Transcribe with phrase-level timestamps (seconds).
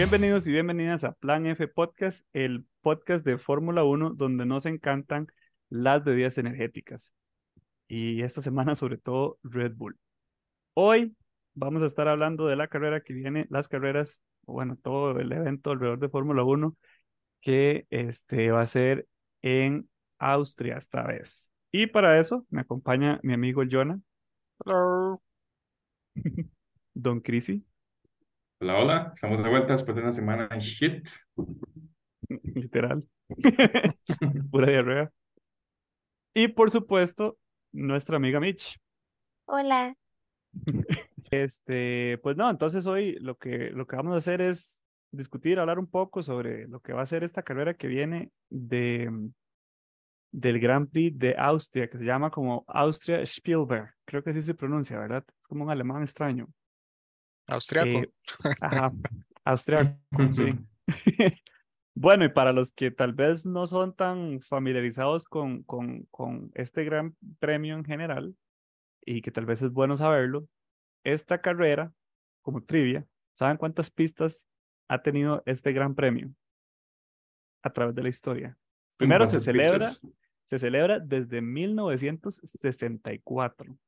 [0.00, 5.26] Bienvenidos y bienvenidas a Plan F Podcast, el podcast de Fórmula 1 donde nos encantan
[5.68, 7.12] las bebidas energéticas.
[7.86, 9.98] Y esta semana sobre todo Red Bull.
[10.72, 11.14] Hoy
[11.52, 15.72] vamos a estar hablando de la carrera que viene, las carreras, bueno, todo el evento
[15.72, 16.74] alrededor de Fórmula 1
[17.42, 19.06] que este, va a ser
[19.42, 19.86] en
[20.18, 21.50] Austria esta vez.
[21.72, 24.00] Y para eso me acompaña mi amigo Jonah.
[24.64, 25.20] Hello.
[26.94, 27.66] Don Crisi.
[28.62, 31.08] Hola, hola, estamos de vuelta después de una semana en shit.
[32.28, 33.02] Literal.
[34.50, 35.10] Pura diarrea.
[36.34, 37.38] Y por supuesto,
[37.72, 38.78] nuestra amiga Mitch.
[39.46, 39.96] Hola.
[41.30, 45.78] Este, pues no, entonces hoy lo que, lo que vamos a hacer es discutir, hablar
[45.78, 49.30] un poco sobre lo que va a ser esta carrera que viene de,
[50.32, 53.94] del Grand Prix de Austria, que se llama como Austria Spielberg.
[54.04, 55.24] Creo que así se pronuncia, ¿verdad?
[55.40, 56.48] Es como un alemán extraño.
[57.50, 57.98] Austriaco.
[57.98, 58.10] Eh,
[58.60, 58.92] ajá,
[59.44, 60.54] austriaco, sí.
[61.92, 66.84] Bueno, y para los que tal vez no son tan familiarizados con, con, con este
[66.84, 68.34] gran premio en general,
[69.04, 70.48] y que tal vez es bueno saberlo,
[71.04, 71.92] esta carrera,
[72.42, 74.46] como trivia, ¿saben cuántas pistas
[74.88, 76.32] ha tenido este gran premio
[77.62, 78.58] a través de la historia?
[78.96, 80.12] Primero se ¿Cuántas celebra, pistas?
[80.44, 83.78] se celebra desde 1964.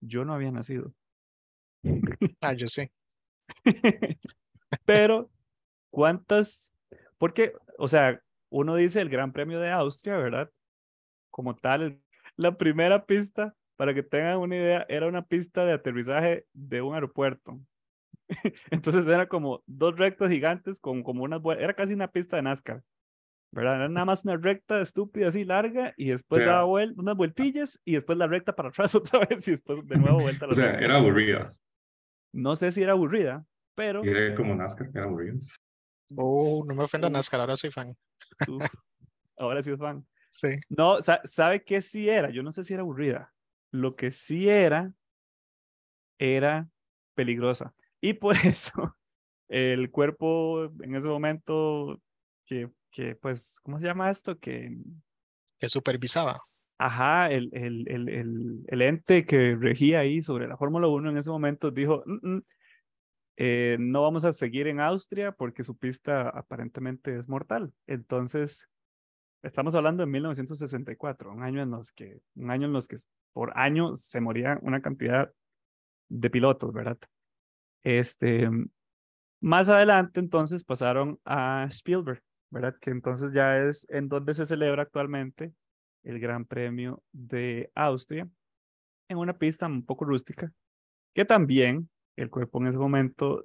[0.00, 0.92] Yo no había nacido.
[2.40, 2.88] Ah, yo sí.
[4.84, 5.30] Pero,
[5.90, 6.72] ¿cuántas?
[7.18, 10.50] Porque, o sea, uno dice el Gran Premio de Austria, ¿verdad?
[11.30, 12.00] Como tal,
[12.36, 16.94] la primera pista, para que tengan una idea, era una pista de aterrizaje de un
[16.94, 17.60] aeropuerto.
[18.70, 22.82] Entonces era como dos rectas gigantes con como unas era casi una pista de NASCAR,
[23.50, 23.74] ¿verdad?
[23.76, 27.78] Era nada más una recta estúpida así larga y después sea- daba vuel- unas vueltillas
[27.84, 30.52] y después la recta para atrás otra vez y después de nuevo vuelta a la
[30.52, 30.84] O sea, recta.
[30.84, 31.50] era aburrida.
[32.32, 35.34] No sé si era aburrida, pero Y era como NASCAR, era aburrida.
[36.16, 37.08] Oh, no me ofenda.
[37.08, 37.96] NASCAR, ahora soy fan.
[38.48, 38.64] uf,
[39.38, 40.06] ahora sí es fan.
[40.34, 40.48] Sí.
[40.70, 42.30] No, sa- ¿sabe qué sí era?
[42.30, 43.34] Yo no sé si era aburrida.
[43.70, 44.94] Lo que sí era,
[46.18, 46.70] era
[47.14, 47.74] peligrosa.
[48.00, 48.96] Y por eso
[49.48, 52.00] el cuerpo en ese momento,
[52.46, 54.38] que, que pues, ¿cómo se llama esto?
[54.38, 54.74] Que,
[55.58, 56.40] Que supervisaba.
[56.78, 61.30] Ajá, el, el, el, el, ente que regía ahí sobre la Fórmula 1 en ese
[61.30, 62.42] momento dijo, "Mm, mm,
[63.36, 67.72] eh, no vamos a seguir en Austria porque su pista aparentemente es mortal.
[67.86, 68.68] Entonces,
[69.42, 72.96] estamos hablando de 1964, un año en los que, un año en los que
[73.32, 75.32] por año se moría una cantidad
[76.08, 76.98] de pilotos, ¿verdad?
[77.82, 78.48] Este,
[79.40, 82.76] más adelante entonces pasaron a Spielberg, ¿verdad?
[82.80, 85.52] Que entonces ya es en donde se celebra actualmente
[86.02, 88.28] el Gran Premio de Austria,
[89.08, 90.52] en una pista un poco rústica,
[91.14, 93.42] que también el cuerpo en ese momento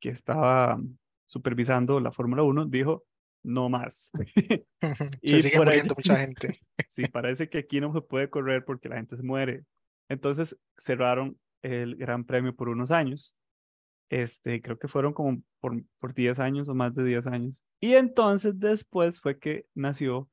[0.00, 0.80] que estaba
[1.26, 3.04] supervisando la Fórmula 1 dijo,
[3.44, 4.10] no más.
[5.22, 6.58] Y Se sigue por ahí- muriendo mucha gente.
[6.88, 9.64] Sí, parece que aquí no se puede correr porque la gente se muere.
[10.10, 13.34] Entonces cerraron el Gran Premio por unos años.
[14.10, 17.62] Este, creo que fueron como por, por 10 años o más de 10 años.
[17.80, 20.28] Y entonces después fue que nació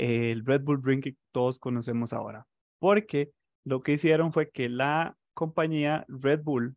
[0.00, 2.46] el Red Bull Ring que todos conocemos ahora.
[2.78, 3.32] Porque
[3.64, 6.76] lo que hicieron fue que la compañía Red Bull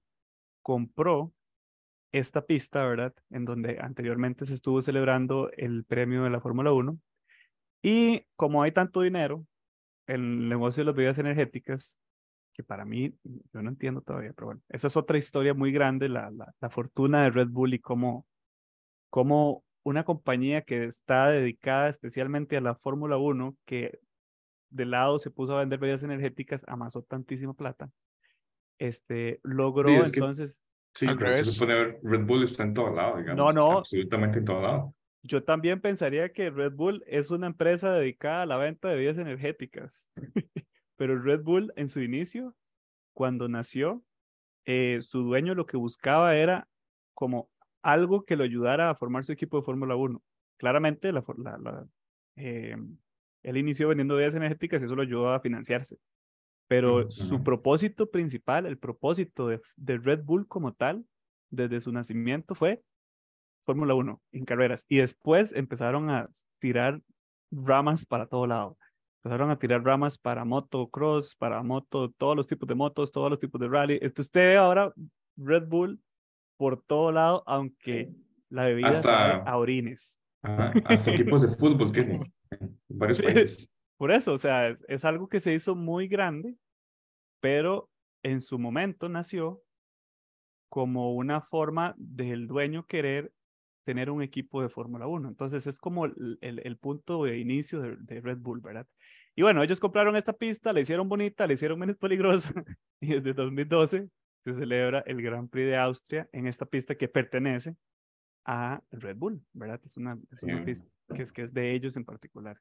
[0.61, 1.34] compró
[2.11, 3.13] esta pista, ¿verdad?
[3.31, 7.00] En donde anteriormente se estuvo celebrando el premio de la Fórmula 1.
[7.81, 9.45] Y como hay tanto dinero
[10.07, 11.97] en el negocio de las bebidas energéticas,
[12.53, 13.16] que para mí,
[13.53, 16.69] yo no entiendo todavía, pero bueno, esa es otra historia muy grande, la, la, la
[16.69, 18.28] fortuna de Red Bull y cómo,
[19.09, 23.99] cómo una compañía que está dedicada especialmente a la Fórmula 1, que
[24.69, 27.91] de lado se puso a vender bebidas energéticas, amasó tantísima plata,
[28.79, 30.61] este, logró Sí, es que- entonces
[30.95, 31.55] Sí, Al pero se revés.
[31.55, 33.35] supone Red Bull está en todo lado, digamos.
[33.35, 33.78] No, no.
[33.79, 34.96] Absolutamente en todo lado.
[35.23, 39.17] Yo también pensaría que Red Bull es una empresa dedicada a la venta de bebidas
[39.17, 40.11] energéticas,
[40.96, 42.55] pero Red Bull en su inicio,
[43.16, 44.03] cuando nació,
[44.66, 46.67] eh, su dueño lo que buscaba era
[47.16, 47.49] como
[47.84, 50.22] algo que lo ayudara a formar su equipo de Fórmula 1.
[50.58, 51.88] Claramente, la, for- la- la,
[52.38, 52.76] eh,
[53.44, 55.97] él inició vendiendo bebidas energéticas y eso lo ayudó a financiarse.
[56.68, 61.06] Pero su propósito principal, el propósito de, de Red Bull como tal,
[61.52, 62.82] desde su nacimiento fue
[63.66, 64.85] Fórmula 1 en carreras.
[64.90, 67.02] Y después empezaron a tirar
[67.52, 68.78] ramas para todo lado.
[69.24, 73.40] Empezaron a tirar ramas para motocross, para moto, todos los tipos de motos, todos los
[73.40, 73.94] tipos de rally.
[74.02, 74.94] Entonces usted ahora
[75.38, 76.02] Red Bull
[76.63, 78.09] por todo lado, aunque
[78.49, 80.21] la bebida Hasta- a orines.
[80.41, 82.21] Ajá, Hasta equipos de fútbol tienen
[82.51, 83.23] en varios Sí.
[83.25, 83.69] países.
[83.97, 86.55] Por eso, o sea, es, es algo que se hizo muy grande,
[87.41, 87.89] pero
[88.23, 89.61] en su momento nació
[90.69, 93.33] como una forma del dueño querer
[93.85, 95.27] tener un equipo de Fórmula 1.
[95.27, 98.87] Entonces es como el, el- el punto de inicio de, de Red Bull, ¿verdad?
[99.35, 102.53] Y bueno, ellos compraron esta pista, la hicieron bonita, la hicieron menos peligrosa
[103.01, 104.07] y desde 2012
[104.43, 107.75] se celebra el Gran Prix de Austria en esta pista que pertenece
[108.45, 109.79] a Red Bull, ¿verdad?
[109.85, 112.59] Es una, es una pista que es, que es de ellos en particular.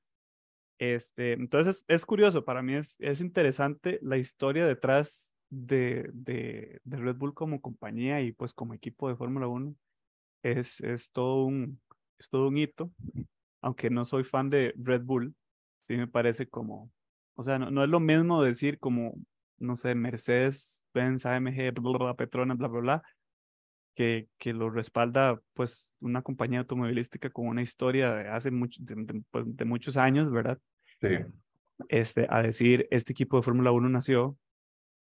[0.78, 6.96] Este, entonces es curioso, para mí es, es interesante la historia detrás de, de, de
[6.96, 9.74] Red Bull como compañía y pues como equipo de Fórmula 1.
[10.42, 11.80] Es, es, todo un,
[12.18, 12.90] es todo un hito,
[13.60, 15.34] aunque no soy fan de Red Bull,
[15.86, 16.90] sí me parece como,
[17.36, 19.14] o sea, no, no es lo mismo decir como,
[19.62, 23.02] no sé, Mercedes, Benz, AMG, bla, bla, Petronas, bla, bla, bla,
[23.94, 28.94] que, que lo respalda pues una compañía automovilística con una historia de hace mucho, de,
[28.96, 30.58] de- pues, de muchos años, ¿verdad?
[31.00, 31.08] Sí,
[31.88, 34.36] Este, a decir, este equipo de Fórmula 1 nació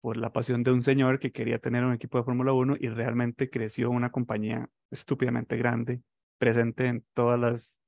[0.00, 2.88] por la pasión de un señor que quería tener un equipo de Fórmula 1 y
[2.88, 6.02] realmente creció una compañía estúpidamente grande,
[6.38, 7.80] presente en todas las,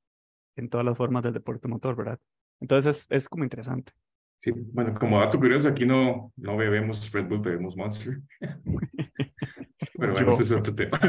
[0.57, 2.19] en todas las formas del deporte motor, ¿verdad?
[2.61, 3.93] Entonces es, es como interesante.
[4.37, 4.53] Sí.
[4.55, 8.21] Bueno, como dato curioso, aquí no, no bebemos Red Bull, bebemos Monster.
[9.99, 10.35] Pero bueno, Yo.
[10.35, 11.01] ese es otro tema.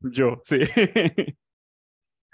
[0.00, 0.60] Yo, sí.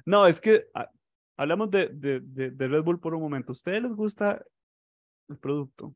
[0.04, 0.90] No, es que ah,
[1.36, 3.52] hablamos de, de, de, de Red Bull por un momento.
[3.52, 4.44] ¿A ustedes les gusta
[5.28, 5.94] el producto?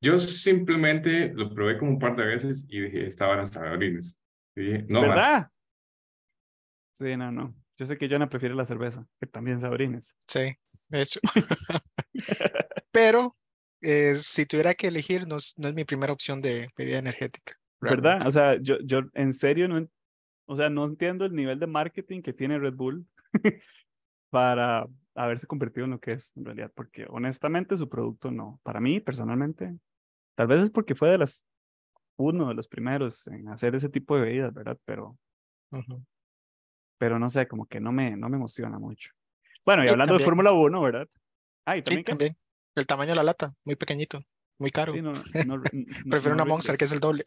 [0.00, 4.16] Yo simplemente lo probé como un par de veces y dije, estaban hasta orines.
[4.54, 5.08] Y dije, no más.
[5.08, 5.50] ¿Verdad?
[6.92, 7.54] Sí, no, no.
[7.76, 10.16] Yo sé que Jonah prefiere la cerveza, que también sabrines.
[10.26, 10.54] Sí,
[10.88, 11.20] de hecho.
[12.90, 13.36] Pero
[13.86, 17.54] eh, si tuviera que elegir, no es, no es mi primera opción de bebida energética.
[17.80, 18.20] ¿Verdad?
[18.20, 18.28] realmente.
[18.28, 19.86] O sea, yo, yo en serio no,
[20.46, 23.06] o sea, no entiendo el nivel de marketing que tiene Red Bull
[24.30, 28.60] para haberse convertido en lo que es en realidad, porque honestamente su producto no.
[28.62, 29.74] Para mí, personalmente,
[30.34, 31.46] tal vez es porque fue de las
[32.18, 34.78] uno de los primeros en hacer ese tipo de bebidas, ¿verdad?
[34.84, 35.18] Pero,
[35.70, 36.02] Ujú.
[36.98, 39.10] pero no sé, como que no me, no me emociona mucho.
[39.64, 41.08] Bueno, y Y hablando de también- Fórmula 1, ¿verdad?
[41.66, 42.36] Ah, y Sí, también que- también.
[42.76, 44.22] El tamaño de la lata, muy pequeñito,
[44.58, 44.92] muy caro.
[44.94, 45.12] sí, no,
[45.46, 46.78] no, no- no- Prefiero no una Monster, rinde.
[46.78, 47.24] que es el doble.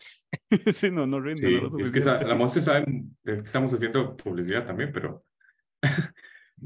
[0.74, 3.74] sí, no, no rinde, Sí, no lo es que esa- la Monster saben que estamos
[3.74, 5.26] haciendo publicidad también, pero,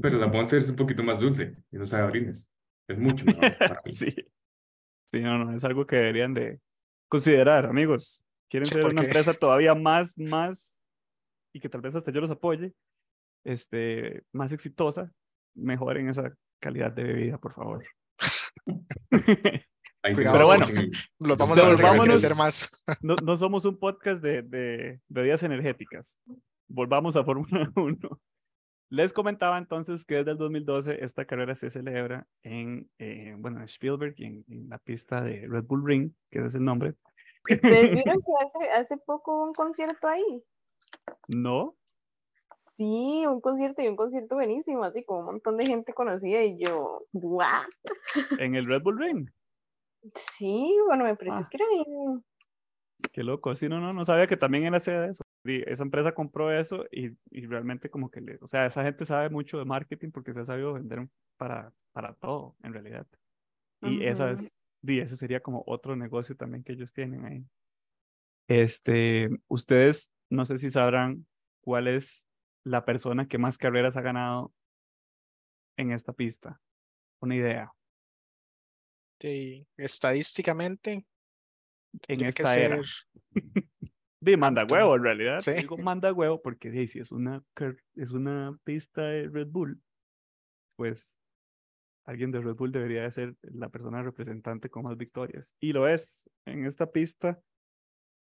[0.00, 2.48] pero la Monster es un poquito más dulce y no sabe a orines.
[2.86, 3.92] Es mucho mejor para mí.
[3.92, 4.14] Sí.
[5.10, 6.60] Sí, no, no, es algo que deberían de
[7.08, 8.22] considerar, amigos.
[8.50, 10.78] Quieren Sí, ser una empresa todavía más, más,
[11.54, 12.74] y que tal vez hasta yo los apoye,
[13.44, 15.10] este, más exitosa,
[15.54, 17.84] mejoren esa calidad de bebida, por favor.
[20.02, 20.66] Pero bueno,
[21.18, 22.84] Los vamos a hacer más.
[23.00, 26.18] No, no somos un podcast de, de bebidas energéticas.
[26.68, 27.96] Volvamos a Fórmula 1.
[28.90, 33.64] Les comentaba entonces que desde el 2012 esta carrera se celebra en, eh, bueno, en
[33.64, 36.94] Spielberg y en, en la pista de Red Bull Ring, que ese es el nombre.
[37.50, 40.44] ¿Ustedes vieron que hace, hace poco hubo un concierto ahí?
[41.28, 41.76] No,
[42.76, 46.58] Sí, un concierto y un concierto buenísimo, así con un montón de gente conocida y
[46.58, 47.62] yo, ¡guau!
[48.38, 49.30] en el Red Bull Ring.
[50.14, 51.48] Sí, bueno, me pareció Ah.
[51.50, 52.24] que era bien.
[53.12, 55.22] Qué loco, así no, no, no sabía que también era sede de eso.
[55.44, 59.04] Y esa empresa compró eso y, y realmente como que le, o sea, esa gente
[59.04, 63.06] sabe mucho de marketing porque se ha sabido vender para, para todo, en realidad.
[63.82, 64.34] Y esa Ujú.
[64.34, 67.44] es, y ese sería como otro negocio también que ellos tienen ahí.
[68.48, 71.26] Este, ustedes, no sé si sabrán
[71.60, 72.26] cuál es
[72.64, 74.52] la persona que más carreras ha ganado
[75.76, 76.60] en esta pista.
[77.20, 77.72] Una idea,
[79.20, 81.06] Sí, estadísticamente,
[82.08, 82.82] en esta era.
[82.82, 82.86] ser
[84.20, 85.40] De manda huevo, en realidad.
[85.40, 85.52] Sí.
[85.52, 87.42] Digo manda huevo porque si es una,
[87.94, 89.82] es una pista de Red Bull,
[90.76, 91.18] pues
[92.06, 95.54] alguien de Red Bull debería de ser la persona representante con más victorias.
[95.60, 97.40] Y lo es en esta pista,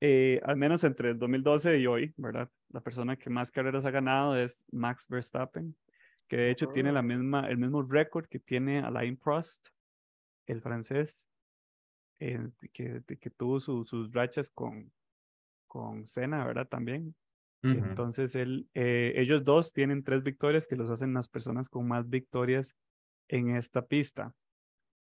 [0.01, 2.49] eh, al menos entre el 2012 y hoy, ¿verdad?
[2.69, 5.77] La persona que más carreras ha ganado es Max Verstappen,
[6.27, 9.67] que de hecho tiene la misma, el mismo récord que tiene Alain Prost,
[10.47, 11.27] el francés,
[12.19, 12.39] eh,
[12.73, 14.91] que, que tuvo su- sus rachas con,
[15.67, 16.67] con Senna, ¿verdad?
[16.67, 17.15] También.
[17.77, 22.09] Entonces, él, eh, ellos dos tienen tres victorias que los hacen las personas con más
[22.09, 22.75] victorias
[23.29, 24.33] en esta pista.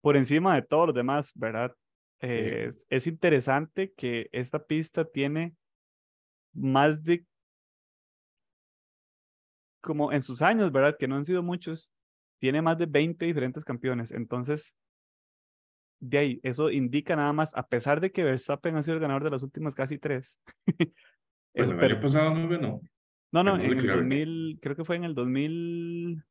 [0.02, 1.74] Por encima de todos los demás, ¿verdad?
[2.26, 5.54] Eh, es, es interesante que esta pista tiene
[6.54, 7.26] más de,
[9.82, 10.96] como en sus años, ¿verdad?
[10.98, 11.90] Que no han sido muchos,
[12.40, 14.10] tiene más de 20 diferentes campeones.
[14.10, 14.76] Entonces,
[16.00, 19.24] de ahí, eso indica nada más, a pesar de que Verstappen ha sido el ganador
[19.24, 20.38] de las últimas casi tres.
[21.56, 22.80] Pues el pero- año pasado no ganó.
[23.30, 23.96] no, no, en el Leclerc.
[23.98, 26.24] 2000, creo que fue en el 2000,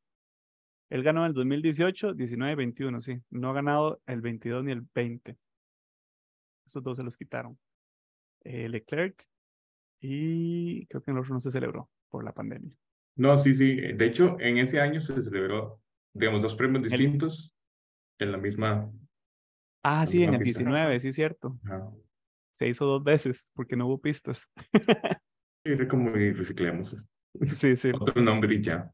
[0.90, 3.22] él ganó en el 2018, 19, 21, sí.
[3.30, 5.38] No ha ganado el 22 ni el 20.
[6.66, 7.58] Esos dos se los quitaron.
[8.42, 9.26] Eh, Leclerc
[10.00, 12.76] y creo que en el otro no se celebró por la pandemia.
[13.16, 13.74] No, sí, sí.
[13.74, 15.80] De hecho, en ese año se celebró,
[16.12, 17.56] digamos, dos premios distintos
[18.18, 18.90] en la misma.
[19.82, 20.58] Ah, La sí, en misma el pista.
[20.60, 21.58] 19, sí, cierto.
[21.64, 21.90] Ajá.
[22.54, 24.50] Se hizo dos veces porque no hubo pistas.
[25.64, 27.08] Era como reciclemos
[27.48, 27.90] Sí, sí.
[27.98, 28.92] otro nombre y ya.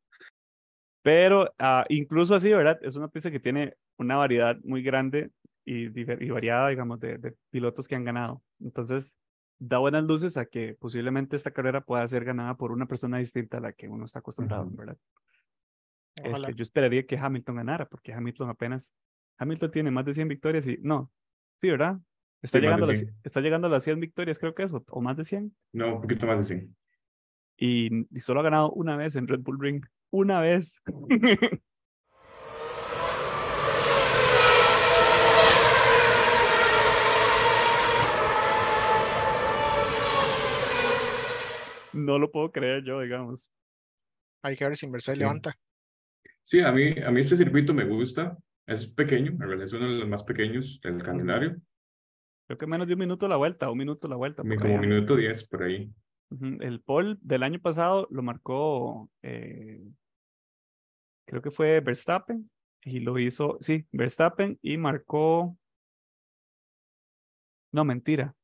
[1.03, 2.79] Pero ah, incluso así, ¿verdad?
[2.83, 5.31] Es una pista que tiene una variedad muy grande
[5.73, 8.43] y, y variada, digamos, de, de pilotos que han ganado.
[8.61, 9.17] Entonces,
[9.59, 13.59] da buenas luces a que posiblemente esta carrera pueda ser ganada por una persona distinta
[13.59, 14.77] a la que uno está acostumbrado, Ujú.
[14.77, 14.97] ¿verdad?
[16.25, 16.49] Ojalá.
[16.49, 18.95] Este, yo esperaría que Hamilton ganara, porque Hamilton apenas,
[19.39, 21.11] Hamilton tiene más de 100 victorias y no,
[21.61, 21.99] sí, ¿verdad?
[22.43, 23.15] Está, Sí, llegando, a las, 100.
[23.23, 25.97] está llegando a las 100 victorias, creo que es, o, o más de 100, No,
[25.97, 26.77] un poquito más de 100.
[27.59, 30.83] y, y solo ha ganado una vez en Red Bull Ring, una vez.
[41.93, 43.51] No lo puedo creer yo, digamos.
[44.43, 45.25] Hay que ver si Mercedes Sí.
[45.25, 45.59] levanta.
[46.43, 48.37] Sí, a mí, a mí este circuito me gusta.
[48.67, 51.57] Es pequeño, en realidad es uno de los más pequeños del calendario.
[52.47, 54.43] Creo que menos de un minuto la vuelta, un minuto la vuelta.
[54.43, 54.81] Como anda.
[54.81, 55.93] minuto 10 por ahí.
[56.61, 59.83] El pole del año pasado lo marcó, eh,
[61.27, 62.49] creo que fue Verstappen,
[62.85, 65.57] y lo hizo, sí, Verstappen, y marcó,
[67.73, 68.35] no, mentira.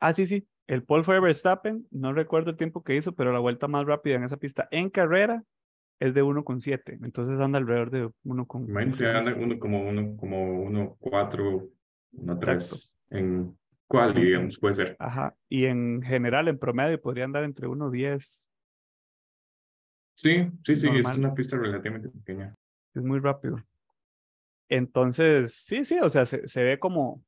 [0.00, 3.38] Ah, sí, sí, el pole fue Verstappen, no recuerdo el tiempo que hizo, pero la
[3.38, 5.44] vuelta más rápida en esa pista en carrera
[6.00, 8.68] es de 1,7, entonces anda alrededor de 1,1.
[8.68, 11.68] Imagínate, anda uno como uno, como uno, cuatro,
[12.12, 12.64] uno, Exacto.
[12.66, 12.92] tres.
[13.10, 13.56] En
[13.86, 14.20] cuál, Ujú.
[14.20, 14.96] digamos, puede ser.
[14.98, 18.46] Ajá, y en general, en promedio, podría andar entre 1,10,
[20.18, 22.54] Sí, sí, sí, es una pista relativamente pequeña.
[22.94, 23.62] es muy rápido.
[24.68, 27.22] Entonces, sí, sí, o sea, se, se ve como,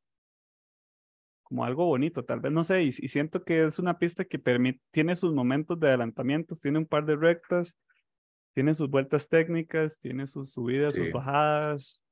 [1.49, 4.39] como algo bonito, tal vez, no sé, y, y siento que es una pista que
[4.39, 7.77] permite, tiene sus momentos de adelantamientos, tiene un par de rectas,
[8.55, 11.13] tiene sus vueltas técnicas, tiene sus subidas, sus Sí.
[11.13, 12.03] bajadas,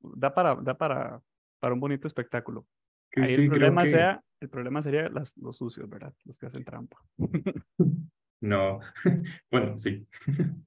[0.00, 1.22] da para, da para,
[1.60, 2.66] para un bonito espectáculo.
[3.10, 6.12] Que Ahí sí, el problema que- sea, el problema sería las, los sucios, ¿verdad?
[6.24, 6.98] Los que hacen trampa.
[8.40, 8.80] No,
[9.50, 10.06] bueno, sí.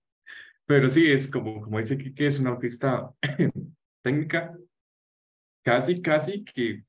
[0.66, 3.12] Pero sí, es como, como dice Kike, es una pista
[4.04, 4.58] técnica,
[5.64, 6.84] casi, casi que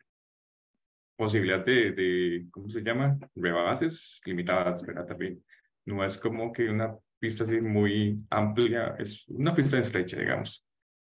[1.18, 3.18] posibilidad de, de, ¿cómo se llama?
[3.34, 5.04] Rebases limitadas, ¿verdad?
[5.04, 5.44] También.
[5.84, 10.64] No es como que una pista así muy amplia, es una pista estrecha, digamos.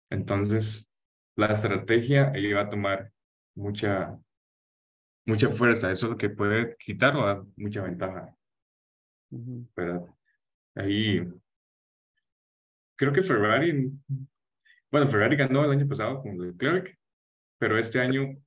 [0.09, 0.91] Entonces,
[1.37, 3.11] la estrategia va a tomar
[3.55, 4.19] mucha,
[5.25, 5.89] mucha fuerza.
[5.91, 8.35] Eso es lo que puede quitar o dar mucha ventaja.
[9.29, 10.03] ¿verdad?
[10.75, 11.23] Ahí
[12.95, 13.91] creo que Ferrari,
[14.91, 16.97] bueno, Ferrari ganó el año pasado con Leclerc,
[17.57, 18.37] pero este año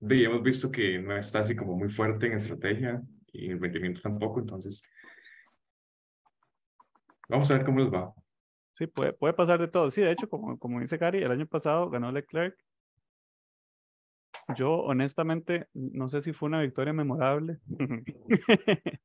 [0.00, 3.02] de, hemos visto que no está así como muy fuerte en estrategia
[3.32, 4.82] y en rendimiento tampoco, entonces
[7.28, 8.12] vamos a ver cómo les va.
[8.74, 9.90] Sí, puede, puede pasar de todo.
[9.90, 12.56] Sí, de hecho, como, como dice Gary, el año pasado ganó Leclerc.
[14.56, 17.58] Yo, honestamente, no sé si fue una victoria memorable.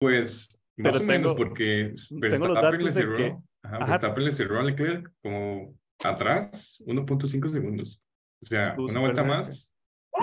[0.00, 3.86] Pues más Pero o menos tengo- porque Verstappen le cerró, que- ajá, ajá.
[3.86, 8.02] Verstappen le cerró a Leclerc como atrás 1.5 segundos.
[8.42, 9.73] O sea, una vuelta más.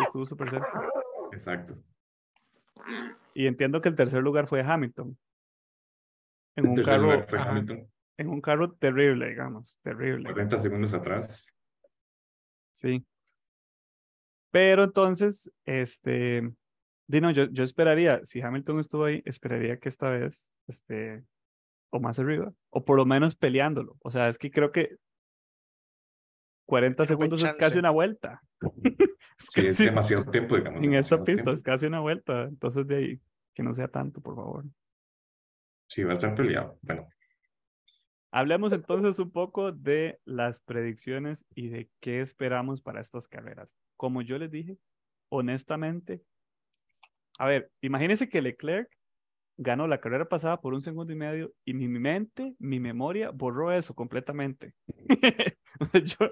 [0.04, 0.90] Estuvo súper cerca.
[1.32, 1.78] Exacto.
[3.34, 5.18] Y entiendo que el tercer lugar fue Hamilton.
[6.56, 7.52] En un carro, lugar fue ajá.
[7.52, 7.90] Hamilton.
[8.18, 10.32] en un carro terrible, digamos, terrible.
[10.32, 11.54] 40 segundos atrás.
[12.74, 13.06] Sí.
[14.52, 16.52] Pero entonces, este,
[17.08, 21.24] Dino, yo, yo esperaría, si Hamilton estuvo ahí, esperaría que esta vez, este,
[21.90, 23.98] o más arriba, o por lo menos peleándolo.
[24.02, 24.98] O sea, es que creo que
[26.72, 28.42] 40 Tiene un buen segundos es casi una vuelta.
[29.38, 30.84] Es Sí, es demasiado tiempo, digamos.
[30.84, 31.52] en esta pista tiempo.
[31.52, 32.44] es casi una vuelta.
[32.44, 33.22] Entonces, de ahí,
[33.56, 34.66] que no sea tanto, por favor.
[35.88, 36.78] Sí, va a estar peleado.
[36.84, 37.08] Bueno,
[38.32, 43.76] Hablemos entonces un poco de las predicciones y de qué esperamos para estas carreras.
[43.98, 44.78] Como yo les dije,
[45.30, 46.24] honestamente,
[47.40, 48.90] a ver, imagínense que Leclerc
[49.58, 53.72] ganó la carrera pasada por un segundo y medio y mi, mente, mi memoria borró
[53.72, 54.74] eso completamente.
[56.06, 56.32] Yo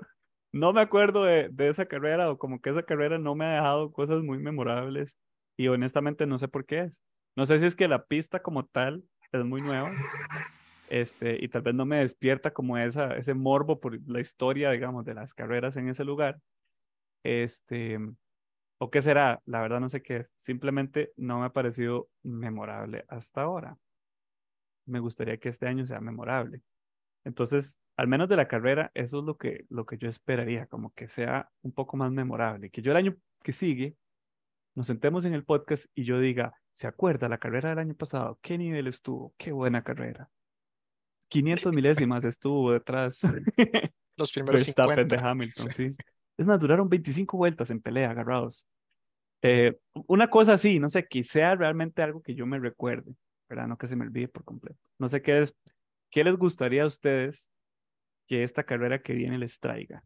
[0.51, 3.55] no me acuerdo de, de esa carrera o como que esa carrera no me ha
[3.55, 5.17] dejado cosas muy memorables
[5.57, 7.01] y honestamente no sé por qué es.
[7.35, 9.91] No sé si es que la pista como tal es muy nueva
[10.89, 15.05] este, y tal vez no me despierta como esa, ese morbo por la historia, digamos,
[15.05, 16.39] de las carreras en ese lugar.
[17.23, 17.99] Este,
[18.79, 23.43] o qué será, la verdad no sé qué, simplemente no me ha parecido memorable hasta
[23.43, 23.77] ahora.
[24.85, 26.61] Me gustaría que este año sea memorable.
[27.23, 30.93] Entonces, al menos de la carrera, eso es lo que, lo que yo esperaría, como
[30.93, 33.97] que sea un poco más memorable, que yo el año que sigue
[34.73, 38.39] nos sentemos en el podcast y yo diga, ¿se acuerda la carrera del año pasado?
[38.41, 39.33] ¿Qué nivel estuvo?
[39.37, 40.29] Qué buena carrera.
[41.27, 43.19] 500 milésimas estuvo detrás.
[44.15, 45.15] Los primeros Verstappen 50.
[45.17, 45.89] de Hamilton, sí.
[46.37, 48.65] Es más, duraron 25 vueltas en pelea, agarrados.
[49.41, 49.77] Eh,
[50.07, 53.13] una cosa así, no sé, que sea realmente algo que yo me recuerde,
[53.49, 53.67] ¿verdad?
[53.67, 54.79] No que se me olvide por completo.
[54.97, 55.53] No sé qué les,
[56.09, 57.51] qué les gustaría a ustedes
[58.29, 60.03] que esta carrera que viene les traiga,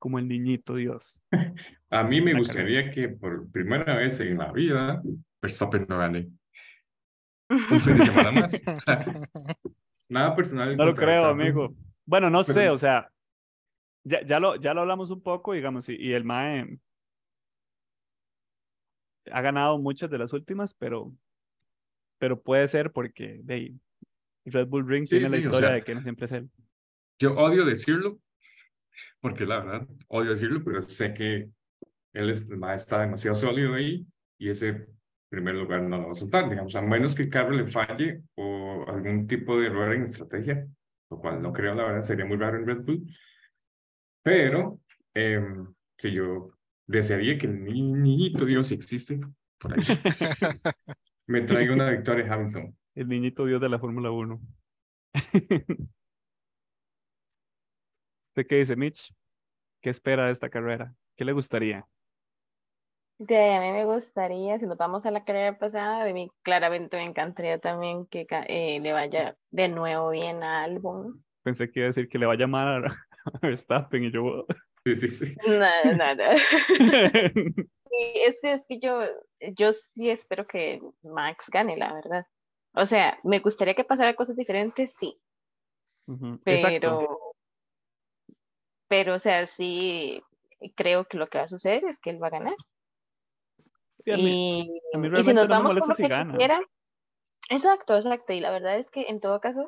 [0.00, 1.20] como el niñito Dios.
[1.90, 5.02] A mí me gustaría que por primera vez en la vida
[5.40, 6.30] Verstappen no gane.
[7.50, 8.52] Un fin de semana más.
[10.08, 10.76] Nada personal.
[10.76, 11.40] No lo creo, Verstappen.
[11.42, 11.76] amigo.
[12.06, 13.12] Bueno, no sé, o sea,
[14.02, 16.78] ya, ya, lo, ya lo hablamos un poco, digamos, y, y el MAE
[19.30, 21.12] ha ganado muchas de las últimas, pero,
[22.18, 23.78] pero puede ser porque ahí,
[24.46, 26.50] Red Bull Ring Sí, tiene la o historia sea, de que no siempre es él.
[27.18, 28.18] Yo odio decirlo,
[29.20, 31.48] porque la verdad, odio decirlo, pero sé que
[32.12, 34.06] él es- está demasiado sólido ahí
[34.38, 34.86] y ese
[35.28, 38.22] primer lugar no lo va a soltar, digamos, a menos que el carro le falle
[38.36, 40.66] o algún tipo de error en estrategia,
[41.10, 43.02] lo cual no creo, la verdad, sería muy raro en Red Bull.
[44.22, 44.80] Pero,
[45.14, 46.50] em, si yo
[46.86, 49.20] desearía que el ni- niñito Dios si existe
[49.58, 49.78] por ahí,
[51.26, 52.76] me traiga una victoria Hamilton.
[52.94, 54.40] El niñito Dios de la Fórmula 1.
[58.36, 59.14] ¿De qué dice Mitch?
[59.80, 60.94] ¿Qué espera de esta carrera?
[61.16, 61.88] ¿Qué le gustaría?
[63.18, 66.98] De a mí me gustaría, si nos vamos a la carrera pasada, de mí claramente
[66.98, 71.24] me encantaría también que eh, le vaya de nuevo bien a Albon.
[71.42, 72.84] Pensé que iba a decir que le va a llamar
[73.24, 74.44] a Verstappen y yo...
[74.84, 75.36] Sí, sí, sí.
[75.46, 76.36] Nada, nada.
[77.98, 79.00] Y es que, es que yo,
[79.56, 82.26] yo sí espero que Max gane, la verdad.
[82.74, 85.18] O sea, me gustaría que pasara cosas diferentes, sí,
[86.44, 87.18] pero,
[88.88, 90.22] pero, o sea, sí
[90.74, 92.54] creo que lo que va a suceder es que él va a ganar.
[94.04, 96.08] Sí, a mí- Y, a mí y si nos no vamos por lo si que
[96.08, 96.32] gana.
[96.32, 96.60] quisiera,
[97.50, 98.32] exacto, exacto.
[98.32, 99.66] Y la verdad es que en todo caso,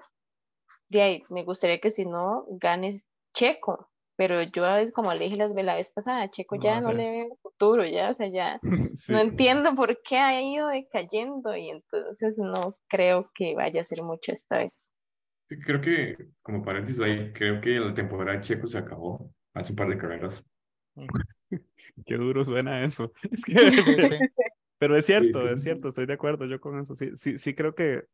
[0.88, 5.36] de ahí, me gustaría que si no ganes Checo, pero yo es como le dije
[5.36, 8.60] las- la vez pasada, Checo No ya no le veo futuro, ya, o sea, ya
[8.96, 9.12] Sí.
[9.12, 14.02] no entiendo por qué ha ido decayendo y entonces no creo que vaya a ser
[14.02, 14.76] mucho esta vez.
[15.48, 19.72] Sí, creo que, como paréntesis ahí, creo que la temporada de Checo se acabó hace
[19.72, 20.44] un par de carreras.
[22.06, 23.12] Qué duro suena eso.
[23.30, 24.18] Es que, Sí, sí.
[24.78, 25.54] pero es cierto, sí.
[25.54, 26.94] es cierto, estoy de acuerdo yo con eso.
[26.94, 28.04] Sí, sí, sí creo que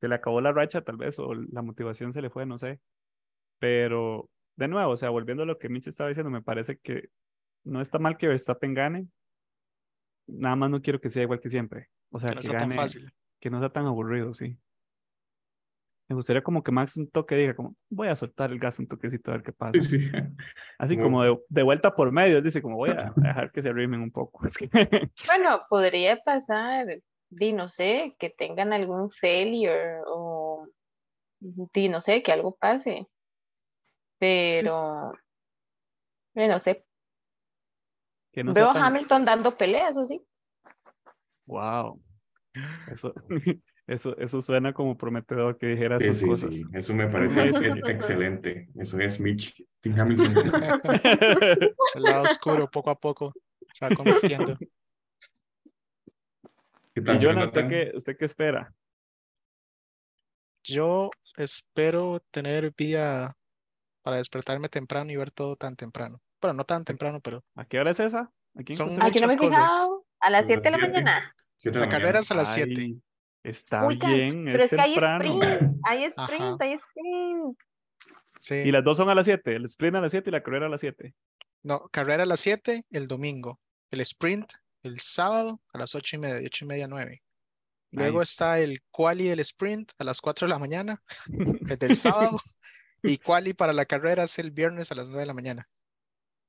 [0.00, 2.80] se le acabó la racha tal vez o la motivación se le fue, no sé.
[3.58, 7.08] Pero de nuevo, o sea, volviendo a lo que Mitch estaba diciendo, me parece que
[7.64, 9.08] no está mal que Verstappen gane.
[10.26, 11.88] Nada más no quiero que sea igual que siempre.
[12.10, 13.12] O sea, Que no que sea tan gane, fácil.
[13.40, 14.58] que no sea tan aburrido, sí.
[16.08, 18.86] Me gustaría como que Max un toque diga como, voy a soltar el gas un
[18.86, 19.80] toquecito a ver qué pasa.
[19.80, 20.10] Sí, sí.
[20.78, 23.72] Así Como- como de, de vuelta por medio, dice como voy a dejar que se
[23.72, 24.40] rimen un poco.
[24.46, 24.68] Es que-
[25.28, 26.86] Bueno, podría pasar,
[27.30, 30.66] di, no sé, que tengan algún failure o
[31.40, 33.06] di, no sé, que algo pase.
[34.18, 35.12] Pero,
[36.34, 36.84] eh, no sé,
[38.32, 40.22] que no sea veo a tan- Hamilton dando peleas, eso sí.
[41.46, 42.00] Wow.
[42.90, 43.12] Eso,
[43.86, 46.54] eso, eso suena como prometedor que dijera Sí, esas sí, cosas.
[46.54, 46.64] sí.
[46.72, 47.40] Eso me parece
[47.88, 48.68] excelente.
[48.76, 49.54] Eso es Mitch.
[49.82, 50.34] Sin Hamilton.
[51.94, 53.34] El lado oscuro, poco a poco,
[53.72, 54.56] se va convirtiendo.
[56.94, 58.72] ¿Qué tal, y Jonas, ¿usted qué, ¿usted qué espera?
[60.62, 63.32] Yo espero tener vía
[64.02, 66.20] para despertarme temprano y ver todo tan temprano.
[66.40, 68.30] Bueno, no tan temprano, pero ¿A qué hora es esa?
[68.56, 69.70] Aquí Son Aquí no me he muchas cosas.
[69.70, 71.34] fijado, a las A 7 de la mañana.
[71.56, 72.94] Siete de la la carrera es a las 7.
[73.44, 75.44] Está Oigan, bien, Pero es que hay sprint,
[75.84, 76.24] hay Ajá.
[76.24, 77.58] sprint, hay sprint.
[78.40, 78.54] Sí.
[78.56, 80.66] Y las dos son a las 7, el sprint a las 7 y la carrera
[80.66, 81.14] a las 7.
[81.62, 83.60] No, carrera a las 7 el domingo.
[83.90, 84.50] El sprint
[84.82, 87.22] el sábado a las 8 y media, de 8 y media a 9.
[87.92, 88.30] Luego Nice.
[88.32, 91.02] está el quali del sprint a las 4 de la mañana,
[91.68, 92.38] el del sábado.
[93.02, 95.68] y quali para la carrera es el viernes a las 9 de la mañana.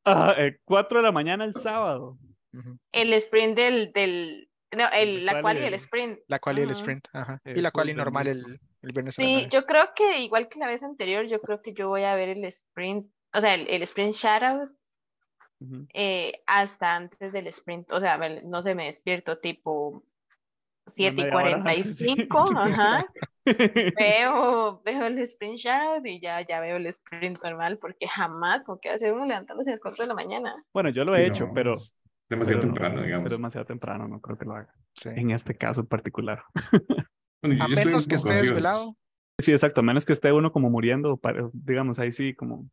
[0.05, 2.17] Ah, el 4 de la mañana el sábado.
[2.53, 2.77] Ujú.
[2.91, 6.19] El sprint del, del, no, el, la quali y el- sprint.
[6.27, 7.39] La quali y el sprint, ajá.
[7.45, 9.47] Y la es quali del normal el, el viernes Sí, 9.
[9.51, 12.29] yo creo que igual que la vez anterior, yo creo que yo voy a ver
[12.29, 14.71] el sprint, o sea, el, el sprint shoutout
[15.93, 17.91] eh, hasta antes del sprint.
[17.91, 20.03] O sea, me- no sé, me despierto tipo
[20.87, 22.05] 7 y media hora antes, sí.
[22.27, 23.05] 45, ajá.
[23.97, 28.79] Veo, veo el sprint shoutout y ya, ya veo el sprint normal, porque jamás, como
[28.79, 30.53] que va a ser uno levantándose a las 4 de la mañana.
[30.73, 31.75] Bueno, yo lo he hecho, pero,
[32.29, 33.23] Demasiado pero no, temprano, digamos.
[33.23, 34.73] pero demasiado temprano, no creo que lo haga.
[34.93, 35.09] Sí.
[35.15, 36.43] En este caso en particular.
[37.43, 38.97] Bueno, A menos que esté desvelado,
[39.37, 41.19] Sí, exacto, a menos que esté uno como muriendo,
[41.53, 42.67] digamos, ahí sí, como...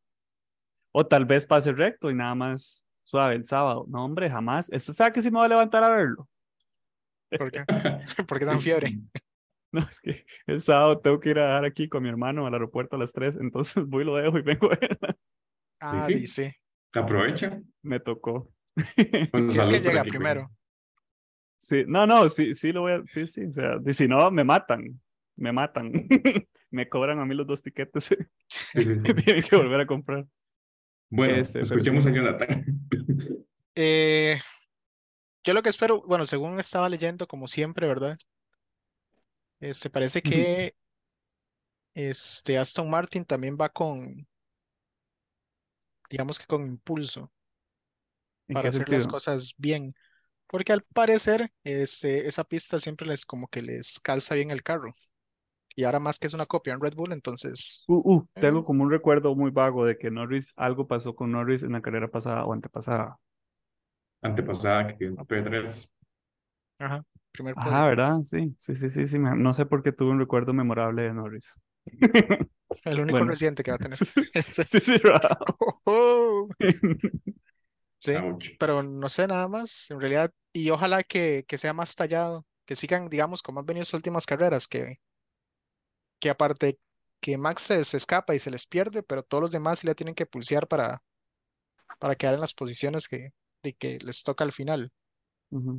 [0.94, 3.84] O tal vez pase recto y nada más suave, el sábado.
[3.88, 4.70] No, hombre, jamás.
[4.70, 6.28] ¿Esto sabe que si me voy a levantar a verlo?
[7.36, 7.64] ¿Por qué?
[8.26, 8.98] ¿Por qué tan fiebre?
[9.74, 12.52] No, es que el sábado tengo que ir a dar aquí con mi hermano al
[12.52, 15.16] aeropuerto a las 3, entonces voy y lo dejo y vengo a verla.
[15.80, 16.12] Ah, sí.
[16.12, 16.60] dice.
[16.92, 17.58] Aprovecha.
[17.80, 18.52] Me tocó.
[19.32, 20.50] Bueno, Si es que llega primero.
[21.56, 24.30] Sí, no, no, sí, sí lo voy a, sí, sí, o sea, y si no,
[24.32, 25.00] me matan,
[25.36, 25.92] me matan,
[26.70, 28.06] me cobran a mí los dos tiquetes,
[28.48, 29.14] Sí, sí, sí.
[29.14, 30.26] tienen que volver a comprar.
[31.08, 32.10] Bueno, Este, escuchemos sí.
[32.10, 32.64] a Jonathan.
[33.74, 34.40] Eh,
[35.44, 38.18] yo lo que espero, bueno, según estaba leyendo, como siempre, ¿verdad?
[39.60, 40.74] Este, parece que
[41.94, 44.26] este, Aston Martin también va con,
[46.10, 47.41] digamos que con impulso ¿En
[48.50, 49.94] para qué hacer las cosas bien.
[50.48, 54.94] Porque al parecer, este, esa pista siempre les como que les calza bien el carro.
[55.76, 58.64] Y ahora más que es una copia en Red Bull, entonces, Uh, uh, tengo Eh.
[58.64, 62.08] como un recuerdo muy vago de que Norris, algo pasó con Norris en la carrera
[62.10, 63.18] pasada o antepasada.
[64.22, 65.88] Antepasada que quedó en P3.
[66.78, 67.86] ajá, primer Ajá, podio.
[67.86, 68.22] ¿verdad?
[68.24, 71.12] Sí, sí, sí, sí, sí, me- no sé por qué tuve un recuerdo memorable de
[71.14, 71.58] Norris.
[72.84, 73.24] El único Bueno.
[73.24, 73.98] reciente que va a tener.
[74.64, 75.38] Sí, sí, ¿verdad?
[75.86, 76.48] Oh,
[78.02, 78.48] Sí, Ouch.
[78.58, 82.74] pero no sé nada más, en realidad, y ojalá que, que sea más tallado, que
[82.76, 84.98] sigan, digamos, como han venido sus últimas carreras, que,
[86.20, 86.78] que aparte
[87.20, 89.94] que Max se, se escapa y se les pierde, pero todos los demás sí le
[89.94, 91.02] tienen que pulsear para,
[91.98, 94.92] para quedar en las posiciones que, de que les toca al final.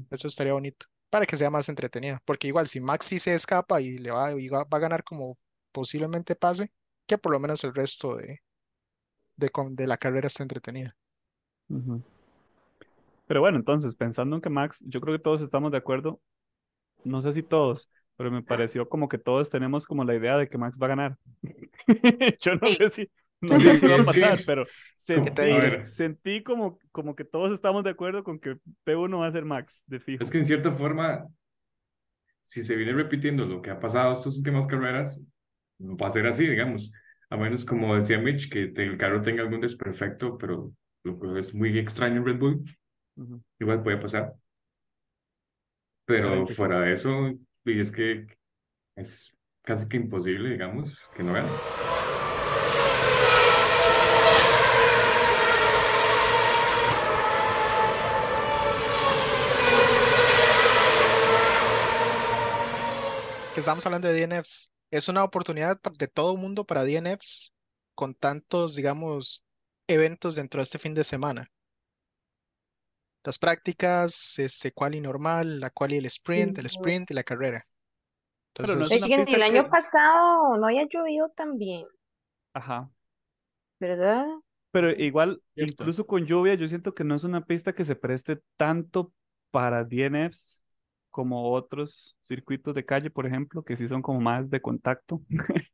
[0.10, 3.82] Eso estaría bonito, para que sea más entretenida, porque igual si Max sí se escapa
[3.82, 5.38] y le va, y va, va a ganar como
[5.74, 6.72] posiblemente pase,
[7.08, 8.42] que por lo menos el resto de,
[9.38, 10.98] de, con- de la carrera esté entretenida.
[13.28, 16.20] Pero bueno, entonces, pensando en que Max, yo creo que todos estamos de acuerdo,
[17.04, 20.48] no sé si todos, pero me pareció como que todos tenemos como la idea de
[20.48, 21.18] que Max va a ganar.
[22.42, 24.64] Yo no sé si, no sé si va a pasar, pero
[24.96, 25.42] sentí,
[25.84, 29.84] sentí como, como que todos estamos de acuerdo con que P1 va a ser Max,
[29.88, 30.24] de fijo.
[30.24, 31.28] Es que en cierta forma,
[32.46, 35.22] si se viene repitiendo lo que ha pasado estas últimas carreras,
[35.80, 36.92] no va a ser así, digamos.
[37.30, 40.72] A menos, como decía Mitch, que el carro tenga algún desperfecto, pero
[41.04, 42.64] lo que es muy extraño en Red Bull,
[43.60, 44.34] Igual puede pasar.
[46.06, 47.10] Pero fuera de eso,
[47.66, 48.28] y es que
[48.96, 51.50] es casi que imposible, digamos, que no gane.
[63.54, 67.54] que estamos hablando de DNFs, es una oportunidad de todo mundo para DNFs
[67.94, 69.46] con tantos, digamos,
[69.88, 71.53] eventos dentro de este fin de semana.
[73.24, 77.66] Las prácticas, este quali normal, la quali el sprint, el sprint y la carrera.
[78.56, 81.86] Pero no Entonces, es Es que el año que- pasado no haya llovido tan bien,
[82.54, 82.90] Ajá.
[83.80, 84.26] ¿verdad?
[84.72, 85.84] Pero igual, Cierto.
[85.84, 89.14] incluso con lluvia, yo siento que no es una pista que se preste tanto
[89.52, 90.64] para DNFs
[91.12, 95.22] como otros circuitos de calle, por ejemplo, que sí son como más de contacto.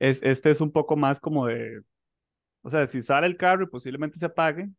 [0.00, 1.82] Es, este es un poco más como de,
[2.62, 4.70] o sea, si sale el carro y posiblemente se apague,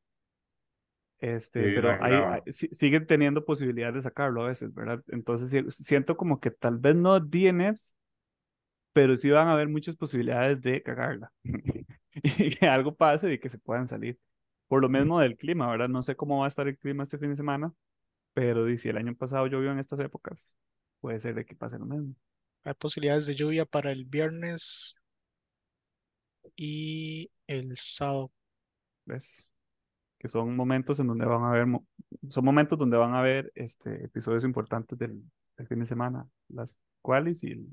[1.21, 5.03] este, Sí, pero ahí sí- siguen teniendo posibilidad de sacarlo a veces, ¿verdad?
[5.07, 7.95] Entonces siento como que tal vez no DNFs,
[8.93, 11.31] pero sí van a haber muchas posibilidades de cagarla
[12.13, 14.19] y que algo pase y que se puedan salir.
[14.67, 15.89] Por lo mismo del clima, ¿verdad?
[15.89, 17.73] No sé cómo va a estar el clima este fin de semana,
[18.33, 20.57] pero si el año pasado llovió en estas épocas,
[21.01, 22.15] puede ser de que pase lo mismo.
[22.63, 24.95] hay posibilidades de lluvia para el viernes
[26.55, 28.31] y el sábado.
[29.05, 29.50] ¿Ves?
[30.21, 31.65] Que son momentos en donde van a haber,
[32.29, 35.19] son momentos donde van a haber este, episodios importantes del,
[35.57, 37.67] del fin de semana, las qualis y el,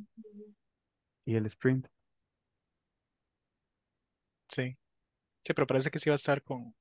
[1.27, 1.87] y el sprint.
[4.49, 4.77] Sí.
[5.43, 6.75] Sí, pero parece que sí va a estar con,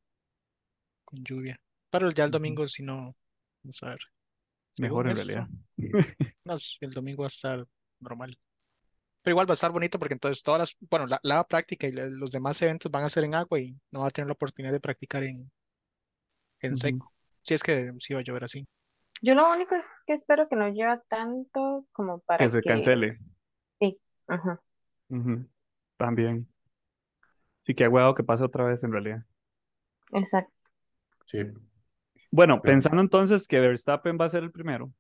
[1.04, 1.60] con lluvia.
[1.90, 3.16] Pero ya el domingo, si no,
[3.64, 4.00] vamos a ver.
[4.78, 5.50] Mejor en esto, realidad.
[6.46, 7.68] no, el domingo va a estar
[8.00, 8.38] normal.
[9.22, 11.92] Pero igual va a estar bonito porque entonces todas las, bueno, la, la práctica y
[11.92, 14.34] la- los demás eventos van a ser en agua y no va a tener la
[14.34, 15.52] oportunidad de practicar en,
[16.62, 17.14] en seco.
[17.42, 18.68] Si es que sí va a llover así.
[19.22, 22.70] Yo lo único es que espero que no lleva tanto como para Que se que...
[22.70, 23.20] cancele.
[23.80, 24.62] Sí, ajá.
[25.98, 26.48] También.
[27.62, 29.24] Sí, que huevo que pase otra vez en realidad.
[30.14, 30.54] Exacto.
[31.26, 31.40] Sí.
[32.32, 34.94] Bueno, Pero- pensando entonces que Verstappen va a ser el primero,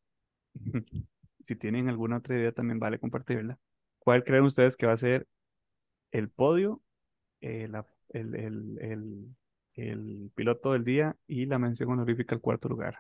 [1.42, 3.58] si tienen alguna otra idea también vale compartirla.
[4.00, 5.28] ¿Cuál creen ustedes que va a ser
[6.12, 6.82] el podio,
[7.42, 9.36] eh, la- el, el- el-
[9.78, 12.98] el piloto del día y la mención honorífica al cuarto lugar?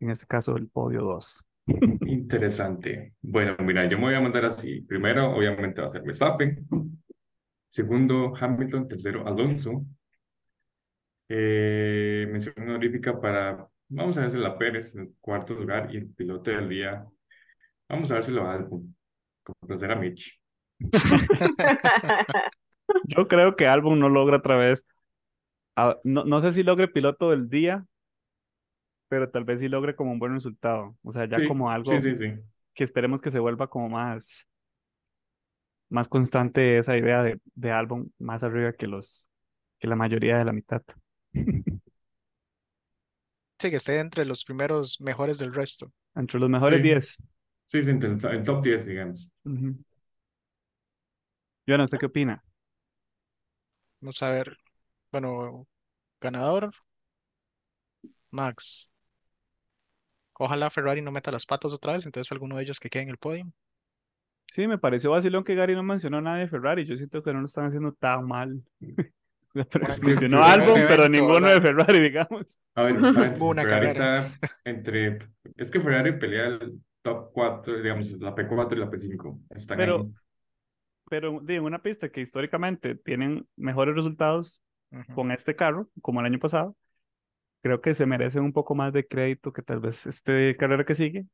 [0.00, 1.46] En este caso, el podio 2.
[2.06, 3.14] Interesante.
[3.22, 4.80] Bueno, mira, yo me voy a mandar así.
[4.80, 6.66] Primero, obviamente, va a ser Verstappen.
[7.68, 8.88] Segundo, Hamilton.
[8.88, 9.84] Tercero, Alonso.
[11.32, 16.08] Eh, mención honorífica para, vamos a dársela a Pérez en el cuarto lugar y el
[16.08, 17.06] piloto del día,
[17.88, 18.96] vamos a dárselo a Albon,
[19.44, 20.40] como placer a Mitch.
[23.04, 24.84] Yo creo que Albon no logra otra vez.
[25.88, 27.86] A- no, no sé si logre piloto del día,
[29.08, 30.96] pero tal vez sí logre como un buen resultado.
[31.02, 32.34] O sea, ya Sí, como algo sí, sí, sí.
[32.74, 34.48] que esperemos que se vuelva como más,
[35.88, 39.28] más constante esa idea de, de Albon más arriba que los,
[39.78, 40.82] que la mayoría de la mitad.
[43.60, 45.92] Sí, que esté entre los primeros mejores del resto.
[46.14, 46.84] Entre los mejores Sí.
[46.84, 47.16] 10.
[47.66, 49.30] Sí, sí, entre el, top 10, digamos.
[49.44, 49.76] Ujú.
[51.66, 52.44] Joana, ¿usted qué opina?
[54.00, 54.58] Vamos a ver.
[55.12, 55.66] Bueno,
[56.20, 56.70] ganador,
[58.30, 58.92] Max.
[60.34, 63.08] Ojalá Ferrari no meta las patas otra vez, entonces alguno de ellos que quede en
[63.10, 63.44] el podio.
[64.46, 66.84] Sí, me pareció vacilón que Gary no mencionó nada de Ferrari.
[66.84, 68.62] Yo siento que no lo están haciendo tan mal.
[70.02, 71.62] Mencionó fue pero evento, ninguno de ¿verdad?
[71.86, 72.58] Ferrari, digamos.
[72.74, 74.26] A ver, Ferrari carrera.
[74.26, 75.18] está entre,
[75.56, 79.40] es que Ferrari pelea el top 4, digamos, la P4 y la P5.
[79.50, 80.14] Están Pero- ahí.
[81.10, 84.62] Pero digo, una pista que históricamente tienen mejores resultados
[85.14, 86.76] Con este carro, como el año pasado,
[87.62, 90.94] creo que se merecen un poco más de crédito que tal vez este carrera que
[90.94, 91.26] sigue,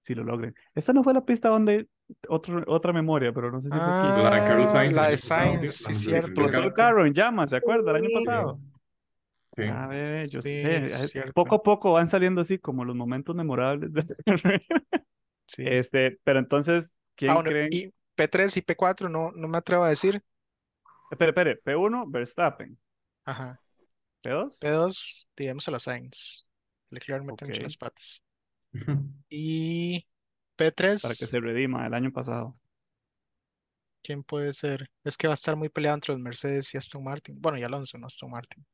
[0.00, 0.54] si lo logren.
[0.74, 1.88] Esta no fue la pista donde
[2.28, 4.22] otro, otra memoria, pero no sé si fue aquí.
[4.22, 6.44] La de Carlos Sainz la de Sainz, sí, cierto.
[6.44, 6.74] el carro.
[6.74, 7.90] carro en llamas, ¿se acuerda?
[7.90, 8.60] El año pasado.
[9.56, 9.62] Sí.
[9.64, 10.84] A ver, yo Sí, sé.
[10.84, 11.32] es eh, cierto.
[11.32, 14.04] Poco a poco van saliendo así como los momentos memorables de.
[15.46, 15.62] Sí.
[15.66, 17.68] Este, pero entonces, ¿quién Ah, bueno, creen?
[17.72, 20.22] y P3 y P4 no, no me atrevo a decir.
[21.10, 22.78] Espere, espere, P1, Verstappen.
[23.24, 23.60] Ajá.
[24.22, 26.46] P2, P2, digamos a la Sainz.
[26.90, 27.62] Leclerc mete mucho Ok.
[27.64, 28.22] las patas.
[29.28, 30.06] Y
[30.56, 32.56] P3, para que se redima el año pasado.
[34.02, 34.88] ¿quién puede ser?
[35.04, 37.36] Es que va a estar muy peleado entre los Mercedes y Aston Martin.
[37.40, 38.64] Bueno, y Alonso, no Aston Martin.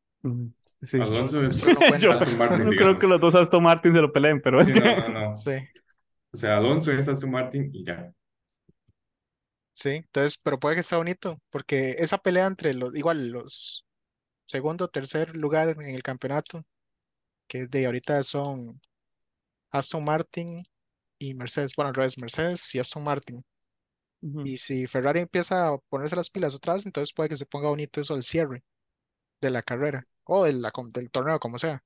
[0.83, 0.99] Sí.
[1.01, 1.97] Alonso es no.
[1.99, 4.69] Yo Aston Martin, no creo que los dos Aston Martin se lo peleen, pero es
[4.69, 5.35] Sí, que no, no, no.
[5.35, 5.51] Sí,
[6.33, 8.13] O sea, Alonso es Aston Martin y ya.
[9.75, 9.91] Sí.
[9.91, 13.87] Entonces, pero puede que sea bonito, porque esa pelea entre los, igual, los
[14.47, 16.65] segundo, tercer lugar en el campeonato,
[17.49, 18.81] que de ahorita son
[19.73, 20.63] Aston Martin
[21.19, 21.75] y Mercedes.
[21.77, 23.45] Bueno, al revés, Mercedes y Aston Martin.
[24.43, 27.69] Y si Ferrari empieza a ponerse las pilas otra vez, entonces puede que se ponga
[27.71, 28.65] bonito eso al cierre
[29.41, 31.85] de la carrera o de la com- del torneo, como sea.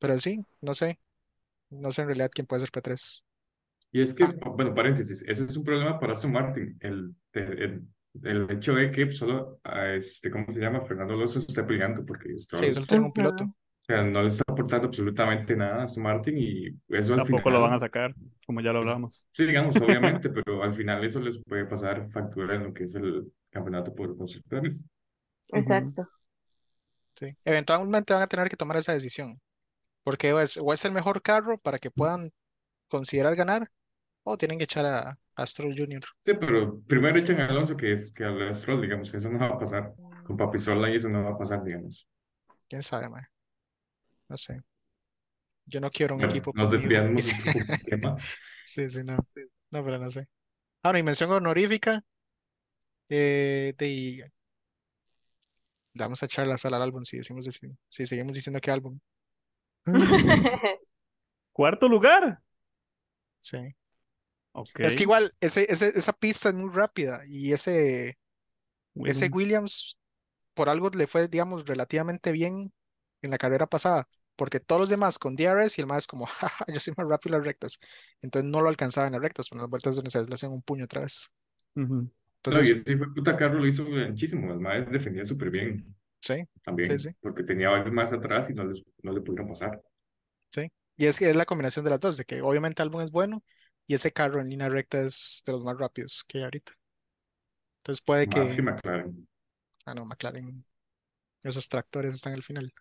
[0.00, 1.00] Pero sí, no sé.
[1.70, 3.24] No sé en realidad quién puede ser P3.
[3.94, 4.34] Y es que, Ah.
[4.56, 6.76] bueno, paréntesis, eso es un problema para Aston Martin.
[6.80, 7.82] El, el,
[8.24, 10.82] el hecho de que solo, a este, ¿cómo se llama?
[10.82, 13.44] Fernando Alonso esté peleando porque Stroll, Sí, solo tienen un piloto.
[13.44, 17.22] o sea, no le está aportando absolutamente nada a Aston Martin y eso al Tampoco
[17.24, 18.14] final, lo van a sacar,
[18.46, 19.26] como ya lo Pues, hablamos.
[19.32, 22.94] sí, digamos, obviamente, pero al final eso les puede pasar factura en lo que es
[22.94, 24.82] el campeonato por constructores.
[25.52, 26.06] Exacto.
[27.14, 27.36] Sí.
[27.44, 29.40] Eventualmente van a tener que tomar esa decisión.
[30.04, 32.32] Porque o es, o es el mejor carro para que puedan
[32.88, 33.70] considerar ganar,
[34.24, 36.02] o tienen que echar a, a Stroll Jr.
[36.20, 39.48] Sí, pero primero echan a Alonso que es que a Stroll, digamos, eso no va
[39.48, 39.94] a pasar.
[40.24, 42.08] Con Papi Stroll ahí eso no va a pasar, digamos.
[42.68, 43.24] ¿Quién sabe, mae?
[44.28, 44.62] No sé.
[45.66, 48.16] Yo no quiero un Bueno, equipo nos desviamos un poco del tema.
[48.62, 49.16] Sí, sí, no.
[49.70, 50.26] No, pero no sé.
[50.82, 52.04] Ahora, y mención honorífica.
[53.08, 54.30] Eh, de...
[55.94, 58.98] Vamos a echar la sala al álbum si decimos deci- si seguimos diciendo que álbum.
[61.52, 62.42] Cuarto lugar.
[63.38, 63.74] Sí.
[64.54, 64.80] Ok.
[64.80, 68.18] Es que igual, ese, ese, esa pista es muy rápida y ese,
[69.04, 69.32] ese Williams.
[69.32, 69.98] Williams
[70.54, 72.72] por algo le fue, digamos, relativamente bien
[73.22, 76.64] en la carrera pasada, porque todos los demás con DRS y el más como, jaja,
[76.72, 77.78] yo soy más rápido en las rectas.
[78.22, 80.52] Entonces no lo alcanzaba en las rectas, pero en las vueltas donde se le hacían
[80.52, 81.30] un puño otra vez.
[82.48, 84.52] No, y Entonces, este fue puta carro lo hizo muchísimo.
[84.52, 87.10] El Mae defendía súper bien sí, también, Sí, sí.
[87.20, 89.82] porque tenía varios más atrás y no, les, no le pudieron pasar.
[90.50, 90.68] sí.
[90.96, 93.10] Y es que es la combinación de las dos, de que obviamente el álbum es
[93.10, 93.42] bueno
[93.86, 96.72] y ese carro en línea recta es de los más rápidos que hay ahorita.
[97.82, 99.26] Entonces puede Más que, que McLaren.
[99.86, 100.64] ah no, McLaren,
[101.44, 102.72] esos tractores están al final.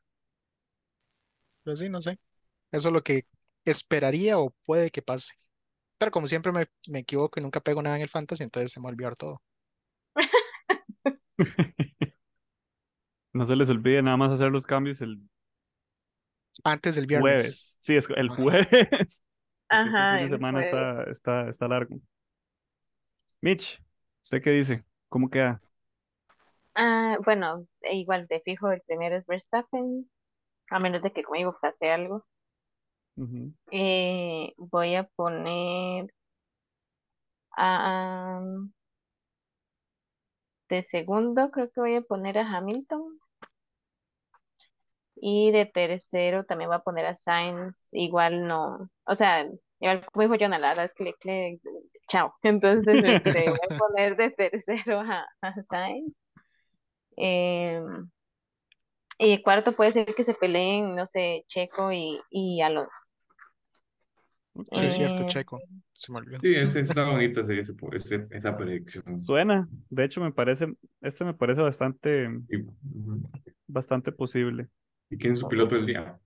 [1.64, 2.20] Pero sí, no sé.
[2.72, 3.28] Eso es lo que
[3.66, 5.34] esperaría o puede que pase.
[5.98, 8.80] Pero como siempre me, me equivoco y nunca pego nada en el fantasy, entonces se
[8.80, 9.42] me olvidar todo.
[13.32, 15.22] No se les olvide nada más hacer los cambios el
[16.66, 17.38] Antes del viernes.
[17.38, 17.76] jueves.
[17.80, 18.54] Sí, es el Ajá.
[18.70, 19.22] jueves.
[19.74, 22.00] Ajá, este fin de semana está, está, está largo.
[23.42, 23.82] Mitch,
[24.24, 24.84] ¿usted qué dice?
[25.10, 25.62] ¿Cómo queda?
[26.76, 30.10] Ah, bueno, e igual de fijo, el primero es Verstappen,
[30.70, 32.26] a menos de que conmigo pase algo.
[33.72, 36.08] Eh, voy a poner
[37.58, 38.40] a
[40.70, 43.20] de segundo, creo que voy a poner a Hamilton.
[45.16, 47.90] Y de tercero también va a poner a Sainz.
[47.92, 49.48] Igual no, o sea,
[49.80, 51.62] igual como dijo Jonah, la verdad es que Leclerc,
[52.08, 52.34] chao.
[52.44, 56.14] Entonces, este, voy a poner de tercero a, a Sainz.
[57.16, 58.10] Em,
[59.20, 62.98] y cuarto puede ser que se peleen, no sé, Checo y, y Alonso.
[64.72, 65.60] Sí, es cierto, Eh, Checo.
[65.94, 66.40] Se me olvidó.
[66.40, 69.20] Sí, ese está bonito ese, ese- ese- esa predicción.
[69.20, 72.28] Suena, de hecho me parece, este me parece bastante,
[73.68, 74.68] bastante posible,
[75.14, 76.20] ¿Y quién es su piloto del día?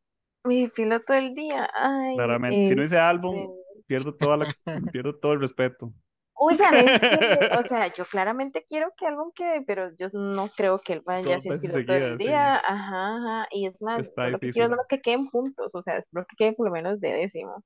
[0.48, 2.68] mi piloto del día, ay, claramente.
[2.68, 4.46] Si no hice álbum, este, pierdo toda la,
[4.94, 5.94] pierdo todo el respeto.
[6.40, 10.80] Oigan, es que, o sea, yo claramente quiero que algún quede, pero yo no creo
[10.80, 12.28] que él vaya a ser piloto del seguidas, sí.
[12.28, 12.56] día.
[12.56, 13.48] Ajá, ajá.
[13.52, 16.26] Y es más, Está lo que quiero es nomás que queden puntos, o sea, espero
[16.28, 17.64] que quede por lo menos de décimo.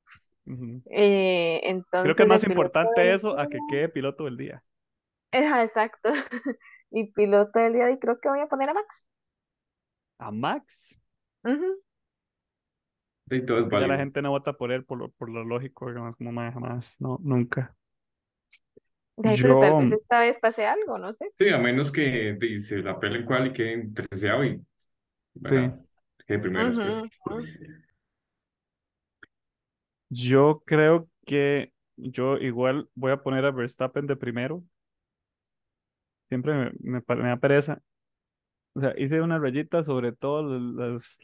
[0.89, 4.61] Eh, Creo entonces, que es más importante del eso a que quede piloto del día.
[5.31, 6.11] Ajá, exacto.
[6.93, 9.07] Y piloto del día, y creo que voy a poner a Max.
[10.19, 11.00] A Max,
[11.45, 11.81] Ujú.
[13.29, 13.97] Sí, todo es que ya la válido.
[13.97, 17.17] gente no vota por él por lo, por lo lógico, digamos, como "Mae, jamás, no,
[17.23, 17.75] nunca.
[19.17, 21.31] De ahí, pero tal Yo, vez esta vez pase algo, no sé.
[21.35, 24.61] Sí, a menos que dice la peleen cual y queden treceavo y
[25.43, 25.79] sí, ¿verdad?
[26.55, 27.47] Ujú, ujú.
[30.09, 34.63] yo creo que yo igual voy a poner a Verstappen de primero.
[36.29, 37.81] Siempre me, me, pa- me da pereza.
[38.73, 41.19] O sea, hice una rayita sobre todos los,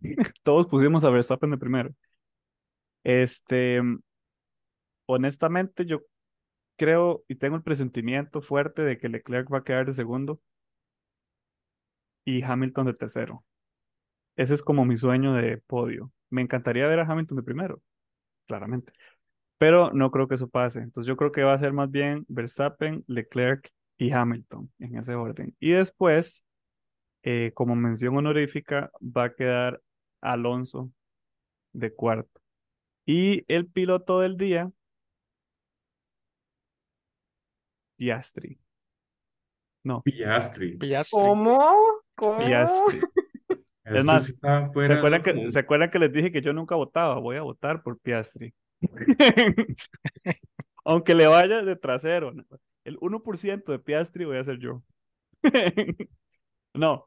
[0.42, 1.94] todos pusimos a Verstappen de primero.
[3.02, 3.80] Este,
[5.06, 6.00] honestamente, yo
[6.76, 10.40] creo y tengo el presentimiento fuerte de que Leclerc va a quedar de segundo
[12.24, 13.44] y Hamilton de tercero.
[14.36, 16.10] Ese es como mi sueño de podio.
[16.30, 17.82] Me encantaría ver a Hamilton de primero,
[18.46, 18.92] claramente,
[19.58, 20.80] pero no creo que eso pase.
[20.80, 25.14] Entonces yo creo que va a ser más bien Verstappen, Leclerc y Hamilton en ese
[25.14, 25.56] orden.
[25.60, 26.44] Y después,
[27.24, 29.80] eh, como mención honorífica, va a quedar
[30.20, 30.92] Alonso
[31.72, 32.42] de cuarto.
[33.06, 34.70] Y el piloto del día,
[37.96, 38.58] Piastri.
[39.82, 40.76] No, Piastri.
[40.76, 41.18] Piastri.
[41.18, 41.74] ¿Cómo?
[42.14, 42.44] ¿Cómo?
[42.44, 43.00] Piastri.
[43.84, 47.18] Es más, ¿Se acuerdan que, ¿se acuerdan que les dije que yo nunca votaba?
[47.18, 48.54] Voy a votar por Piastri.
[50.84, 52.32] Aunque le vaya de trasero.
[52.84, 54.82] El 1% de Piastri voy a ser yo.
[56.76, 57.06] No,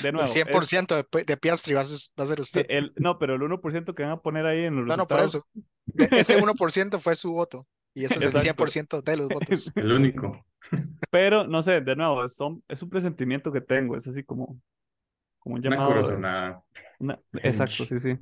[0.00, 0.24] de El nuevo.
[0.24, 2.66] es- 100% de, Pi- de Piastri va a, ser- va a ser sí, usted.
[2.68, 5.20] el, no, pero el 1% que van a poner ahí en los No, no, por
[5.20, 5.46] resultados.
[5.54, 5.64] eso.
[5.86, 7.66] De- ese 1% fue su voto.
[7.94, 8.64] Y ese es el Exacto.
[8.64, 9.70] 100% de los votos.
[9.76, 10.44] El único.
[11.10, 13.96] Pero no sé, de nuevo, es, son- es un presentimiento que tengo.
[13.96, 14.58] Es así como,
[15.38, 15.88] como un Una llamado.
[15.90, 16.62] de- corazonada.
[16.98, 18.18] una- exacto, sí, sí.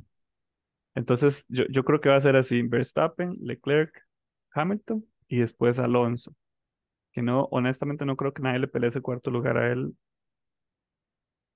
[0.96, 3.94] Entonces, yo, yo creo que va a ser así: Verstappen, Leclerc,
[4.52, 6.34] Hamilton y después Alonso.
[7.12, 9.94] Que no, honestamente, no creo que nadie le pelee ese cuarto lugar a él.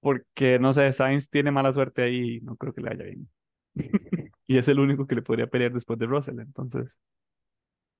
[0.04, 3.28] Porque, no sé, Sainz tiene mala suerte ahí y no creo que le vaya bien.
[4.46, 6.98] Y es el único que le podría pelear después de Russell, entonces.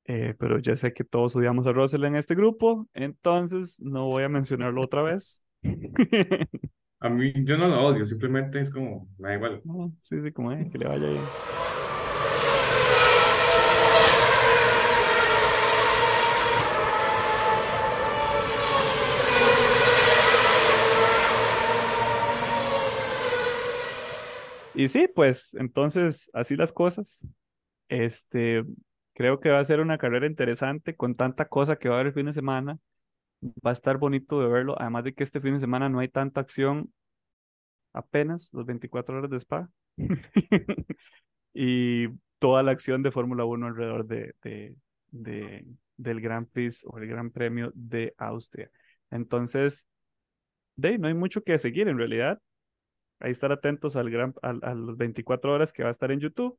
[0.06, 4.24] eh, pero ya sé que todos odiamos a Russell en este grupo, entonces no voy
[4.24, 5.42] a mencionarlo otra vez.
[7.00, 9.64] A mí, yo no lo odio, simplemente es como, me da igual.
[9.64, 11.34] No, sí, sí, como eh, que le vaya bien.
[24.74, 27.26] Y sí, pues entonces así las cosas.
[27.88, 28.64] Este,
[29.14, 32.08] creo que va a ser una carrera interesante con tanta cosa que va a haber
[32.08, 32.78] el fin de semana.
[33.42, 36.08] Va a estar bonito de verlo, además de que este fin de semana no hay
[36.08, 36.92] tanta acción,
[37.92, 39.70] apenas los 24 horas de Spa.
[41.54, 42.08] y
[42.38, 44.76] toda la acción de Fórmula 1 alrededor de, de,
[45.10, 48.70] de- del Grand Prix o el Gran Premio de Austria.
[49.10, 49.86] Entonces,
[50.76, 52.40] de no hay mucho que seguir en realidad.
[53.24, 56.20] Ahí estar atentos al gran, al, a las 24 horas que va a estar en
[56.20, 56.58] YouTube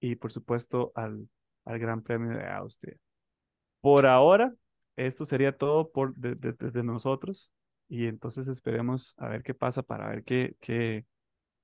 [0.00, 1.28] y por supuesto al,
[1.66, 2.96] al Gran Premio de Austria.
[3.82, 4.54] Por ahora,
[4.96, 7.52] esto sería todo por de, de- de- nosotros
[7.88, 11.04] y entonces esperemos a ver qué pasa para ver qué, qué,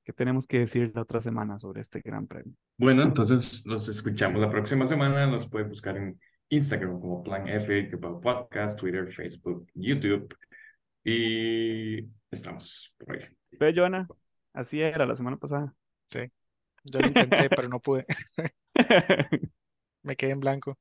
[0.05, 2.53] qué tenemos que decir la otra semana sobre este Gran Premio.
[2.77, 5.27] Bueno, entonces nos escuchamos la próxima semana.
[5.27, 7.91] Nos puede buscar en Instagram como Plan F,
[8.23, 10.29] podcast, Twitter, Facebook, YouTube.
[11.05, 13.23] Y estamos por ahí.
[13.53, 14.07] Ve, Joana,
[14.57, 15.75] así era la semana pasada.
[16.07, 16.31] Sí.
[16.85, 18.07] Yo lo intenté, pero no pude.
[20.03, 20.77] Me quedé en blanco.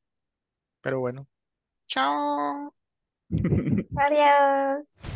[0.82, 1.28] Pero bueno.
[1.88, 2.73] Chao.
[3.95, 5.14] Adiós.